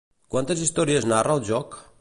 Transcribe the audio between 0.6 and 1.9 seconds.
històries narra el joc?